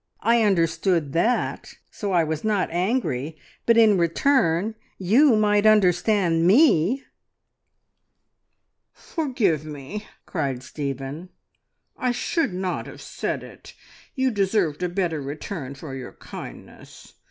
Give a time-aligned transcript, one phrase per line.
[0.21, 7.03] I understood that, so I was not angry, but in return you might understand me!"
[8.93, 11.29] "Forgive me!" cried Stephen.
[11.97, 13.75] "I should not have said it.
[14.15, 17.13] You deserved a better return for your kindness.